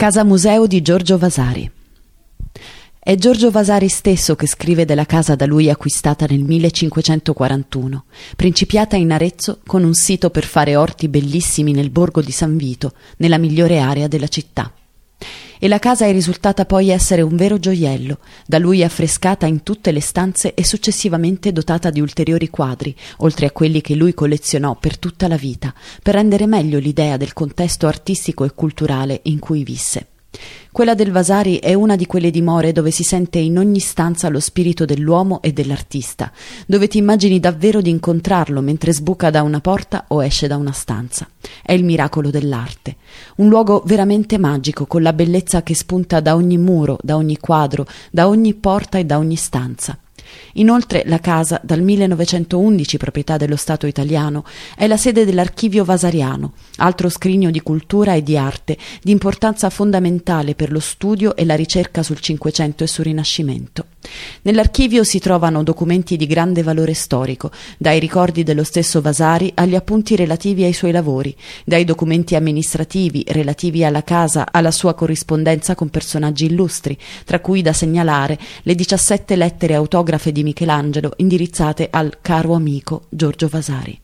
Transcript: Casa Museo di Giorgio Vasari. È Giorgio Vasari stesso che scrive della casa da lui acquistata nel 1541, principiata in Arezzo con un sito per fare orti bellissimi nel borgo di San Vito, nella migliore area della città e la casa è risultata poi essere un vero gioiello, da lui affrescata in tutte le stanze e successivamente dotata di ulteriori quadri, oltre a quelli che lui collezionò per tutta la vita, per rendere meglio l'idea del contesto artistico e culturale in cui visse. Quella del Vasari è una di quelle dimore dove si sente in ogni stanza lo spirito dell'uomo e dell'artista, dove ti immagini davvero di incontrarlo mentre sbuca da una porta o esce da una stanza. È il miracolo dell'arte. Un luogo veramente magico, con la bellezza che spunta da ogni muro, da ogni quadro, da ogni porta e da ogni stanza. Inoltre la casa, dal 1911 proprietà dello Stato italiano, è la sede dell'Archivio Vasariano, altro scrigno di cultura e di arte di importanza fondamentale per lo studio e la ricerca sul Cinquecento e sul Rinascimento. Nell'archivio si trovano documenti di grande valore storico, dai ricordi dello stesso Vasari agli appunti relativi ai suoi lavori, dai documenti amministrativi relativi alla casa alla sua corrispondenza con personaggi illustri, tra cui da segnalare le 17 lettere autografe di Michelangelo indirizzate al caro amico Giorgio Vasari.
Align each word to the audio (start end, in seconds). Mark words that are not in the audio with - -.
Casa 0.00 0.24
Museo 0.24 0.66
di 0.66 0.80
Giorgio 0.80 1.18
Vasari. 1.18 1.70
È 2.98 3.14
Giorgio 3.16 3.50
Vasari 3.50 3.88
stesso 3.88 4.34
che 4.34 4.46
scrive 4.46 4.86
della 4.86 5.04
casa 5.04 5.34
da 5.34 5.44
lui 5.44 5.68
acquistata 5.68 6.24
nel 6.24 6.40
1541, 6.40 8.04
principiata 8.34 8.96
in 8.96 9.12
Arezzo 9.12 9.58
con 9.66 9.84
un 9.84 9.92
sito 9.92 10.30
per 10.30 10.46
fare 10.46 10.74
orti 10.74 11.08
bellissimi 11.08 11.72
nel 11.72 11.90
borgo 11.90 12.22
di 12.22 12.32
San 12.32 12.56
Vito, 12.56 12.94
nella 13.18 13.36
migliore 13.36 13.78
area 13.78 14.08
della 14.08 14.28
città 14.28 14.72
e 15.60 15.68
la 15.68 15.78
casa 15.78 16.06
è 16.06 16.12
risultata 16.12 16.64
poi 16.64 16.88
essere 16.88 17.20
un 17.20 17.36
vero 17.36 17.58
gioiello, 17.58 18.18
da 18.46 18.58
lui 18.58 18.82
affrescata 18.82 19.44
in 19.44 19.62
tutte 19.62 19.92
le 19.92 20.00
stanze 20.00 20.54
e 20.54 20.64
successivamente 20.64 21.52
dotata 21.52 21.90
di 21.90 22.00
ulteriori 22.00 22.48
quadri, 22.48 22.96
oltre 23.18 23.46
a 23.46 23.50
quelli 23.50 23.82
che 23.82 23.94
lui 23.94 24.14
collezionò 24.14 24.74
per 24.74 24.98
tutta 24.98 25.28
la 25.28 25.36
vita, 25.36 25.74
per 26.02 26.14
rendere 26.14 26.46
meglio 26.46 26.78
l'idea 26.78 27.18
del 27.18 27.34
contesto 27.34 27.86
artistico 27.86 28.44
e 28.44 28.54
culturale 28.54 29.20
in 29.24 29.38
cui 29.38 29.62
visse. 29.62 30.06
Quella 30.72 30.94
del 30.94 31.10
Vasari 31.10 31.56
è 31.56 31.74
una 31.74 31.96
di 31.96 32.06
quelle 32.06 32.30
dimore 32.30 32.70
dove 32.70 32.92
si 32.92 33.02
sente 33.02 33.38
in 33.38 33.58
ogni 33.58 33.80
stanza 33.80 34.28
lo 34.28 34.38
spirito 34.38 34.84
dell'uomo 34.84 35.42
e 35.42 35.52
dell'artista, 35.52 36.30
dove 36.66 36.86
ti 36.86 36.98
immagini 36.98 37.40
davvero 37.40 37.80
di 37.80 37.90
incontrarlo 37.90 38.60
mentre 38.60 38.92
sbuca 38.92 39.30
da 39.30 39.42
una 39.42 39.60
porta 39.60 40.04
o 40.08 40.22
esce 40.22 40.46
da 40.46 40.56
una 40.56 40.72
stanza. 40.72 41.28
È 41.62 41.72
il 41.72 41.84
miracolo 41.84 42.30
dell'arte. 42.30 42.96
Un 43.36 43.48
luogo 43.48 43.82
veramente 43.84 44.38
magico, 44.38 44.86
con 44.86 45.02
la 45.02 45.12
bellezza 45.12 45.64
che 45.64 45.74
spunta 45.74 46.20
da 46.20 46.36
ogni 46.36 46.58
muro, 46.58 46.98
da 47.02 47.16
ogni 47.16 47.38
quadro, 47.38 47.86
da 48.12 48.28
ogni 48.28 48.54
porta 48.54 48.98
e 48.98 49.04
da 49.04 49.18
ogni 49.18 49.36
stanza. 49.36 49.98
Inoltre 50.54 51.02
la 51.06 51.18
casa, 51.18 51.60
dal 51.62 51.82
1911 51.82 52.96
proprietà 52.96 53.36
dello 53.36 53.56
Stato 53.56 53.86
italiano, 53.86 54.44
è 54.76 54.86
la 54.86 54.96
sede 54.96 55.24
dell'Archivio 55.24 55.84
Vasariano, 55.84 56.52
altro 56.76 57.08
scrigno 57.08 57.50
di 57.50 57.60
cultura 57.60 58.14
e 58.14 58.22
di 58.22 58.36
arte 58.36 58.76
di 59.02 59.10
importanza 59.10 59.70
fondamentale 59.70 60.54
per 60.54 60.72
lo 60.72 60.80
studio 60.80 61.36
e 61.36 61.44
la 61.44 61.54
ricerca 61.54 62.02
sul 62.02 62.20
Cinquecento 62.20 62.84
e 62.84 62.86
sul 62.86 63.04
Rinascimento. 63.04 63.86
Nell'archivio 64.42 65.04
si 65.04 65.18
trovano 65.18 65.62
documenti 65.62 66.16
di 66.16 66.26
grande 66.26 66.62
valore 66.62 66.94
storico, 66.94 67.50
dai 67.78 67.98
ricordi 67.98 68.42
dello 68.42 68.64
stesso 68.64 69.00
Vasari 69.00 69.52
agli 69.54 69.74
appunti 69.74 70.16
relativi 70.16 70.64
ai 70.64 70.72
suoi 70.72 70.92
lavori, 70.92 71.34
dai 71.64 71.84
documenti 71.84 72.34
amministrativi 72.34 73.24
relativi 73.28 73.84
alla 73.84 74.02
casa 74.02 74.46
alla 74.50 74.70
sua 74.70 74.94
corrispondenza 74.94 75.74
con 75.74 75.88
personaggi 75.88 76.46
illustri, 76.46 76.96
tra 77.24 77.40
cui 77.40 77.62
da 77.62 77.72
segnalare 77.72 78.38
le 78.62 78.74
17 78.74 79.36
lettere 79.36 79.74
autografe 79.74 80.32
di 80.32 80.42
Michelangelo 80.42 81.12
indirizzate 81.16 81.88
al 81.90 82.18
caro 82.20 82.54
amico 82.54 83.06
Giorgio 83.08 83.48
Vasari. 83.48 84.00